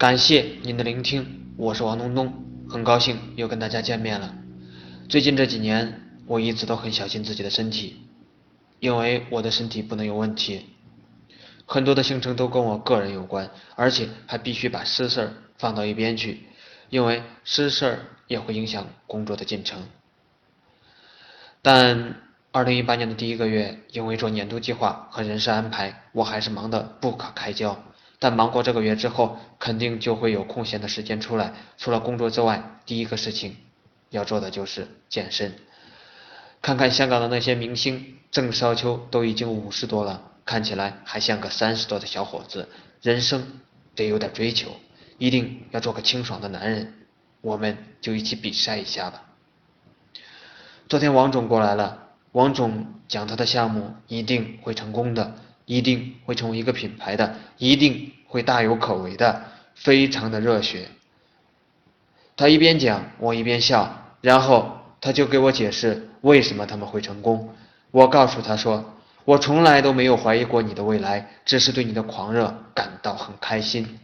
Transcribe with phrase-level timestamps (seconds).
[0.00, 2.32] 感谢您的聆听，我是王东东，
[2.70, 4.34] 很高兴又跟大家见面了。
[5.10, 8.00] 最近这几年，我一直都很小心自己的身体，
[8.78, 10.70] 因为我的身体不能有问题。
[11.66, 16.44] 很多的行程都跟我个人有关，而且还必须把私事儿放到一边去，
[16.88, 19.86] 因为私事儿也会影响工作的进程。
[21.60, 22.16] 但
[22.52, 27.78] 二零一八年的第一个月，因为做年度计划和人事安排，我还是忙得不可开交。
[28.20, 31.54] 但忙过这个月之后，肯定就会有空闲的时间出来。
[31.78, 33.56] 除了工作之外，第一个事情
[34.10, 35.54] 要做的就是健身。
[36.60, 42.68] 看看香港的那些明星，郑少秋都已经五十多了，看起来还像个三十多的小伙子。
[43.00, 43.60] 人生
[43.94, 44.76] 得有点追求，
[45.16, 46.92] 一定要做个清爽的男人。
[47.40, 49.22] 我们就一起比赛一下吧。
[50.90, 55.36] 昨天王总过来了，王总讲他的项目一定会成功的。
[55.70, 59.44] 一定会成为一个品牌的，一定会大有可为的，
[59.76, 60.88] 非常的热血。
[62.36, 67.54] 他一边讲，我一边笑，然后他就给我解释为什么他们会成功。
[67.92, 74.00] 我告诉他说，我从来都没有怀疑过你的未来，只是对你的狂热感到很开心。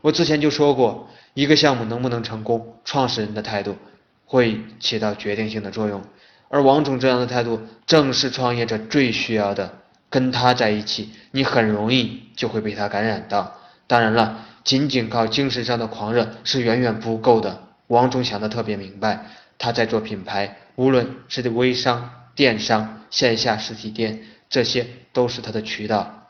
[0.00, 3.76] 我之前就说过，一个项目能不能成功，创始人的态度
[4.24, 6.02] 会起到决定性的作用，
[6.48, 9.76] 而王总这样的态度，正是创业者最需要的。
[10.10, 13.54] 跟他在一起，你很容易就会被他感染到。
[13.86, 17.68] 当然了，仅仅靠精神上的狂热是远远不够的。
[17.86, 26.28] 王总想的特别明白，他在做品牌，无论是对微商、电商、线下实体店，这些都是他的渠道。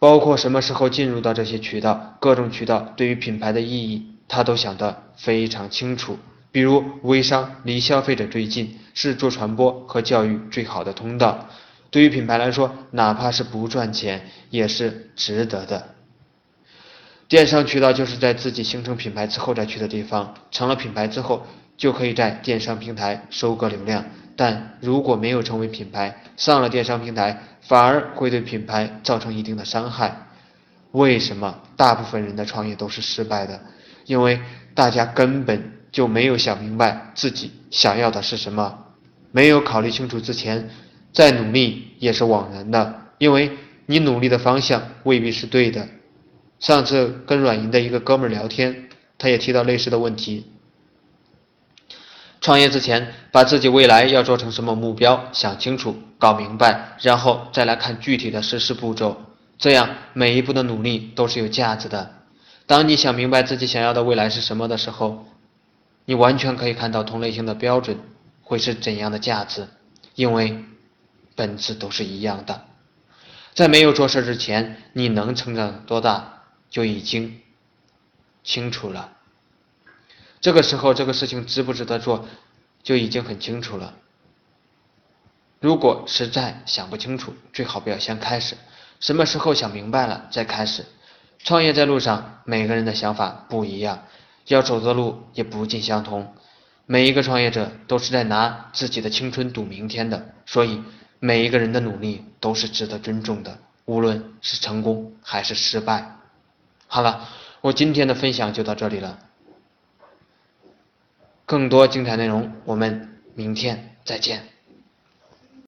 [0.00, 6.18] 包括什么时候进入到这些渠道，各种渠道对于品牌的意义，他都想得非常清楚。
[6.50, 11.48] 比如微商离消费者最近，是做传播和教育最好的通道。
[11.90, 15.94] 对于品牌来说，哪怕是不赚钱，也是值得的。
[17.28, 24.04] 电商渠道就是在自己形成品牌之后再去的地方，成了品牌之后，就可以在电商平台收割流量。
[24.36, 30.26] 但如果没有成为品牌，上了电商平台，反而会对品牌造成一定的伤害。
[30.92, 33.60] 为什么大部分人的创业都是失败的？
[34.06, 34.40] 因为
[34.74, 38.78] 大家根本就没有想明白自己想要的是什么，
[39.32, 40.70] 没有考虑清楚之前。
[41.12, 43.50] 再努力也是枉然的，因为
[43.86, 45.88] 你努力的方向未必是对的。
[46.60, 50.46] 上次跟软银的一个哥们儿聊天，他也提到类似的问题。
[52.40, 59.16] 创业之前，把自己未来要做成什么目标想清楚、搞明白，然后再来看具体的实施步骤，
[59.58, 62.14] 这样每一步的努力都是有价值的。
[62.66, 65.26] 当你想明白自己想要的未来是什么的时候，
[66.04, 67.98] 你完全可以看到同类型的标准
[68.42, 69.66] 会是怎样的价值，
[70.14, 70.64] 因为。
[71.38, 72.64] 本质都是一样的，
[73.54, 77.40] 在没有做事之前，你能成长多大就已经
[78.42, 79.12] 清楚了。
[80.40, 82.26] 这个时候，这个事情值不值得做，
[82.82, 83.94] 就已经很清楚了。
[85.60, 88.56] 如果实在想不清楚，最好不要先开始。
[88.98, 90.86] 什么时候想明白了再开始？
[91.38, 94.02] 创业在路上，每个人的想法不一样，
[94.48, 96.34] 要走的路也不尽相同。
[96.84, 100.82] 每一个创业者都是在拿自己的青春赌明天的，所以。
[101.20, 106.16] 每一个人的努力都是值得尊重的，无论是成功还是失败。
[106.86, 107.28] 好了，
[107.60, 109.18] 我今天的分享就到这里了，
[111.44, 114.48] 更多精彩内容我们明天再见。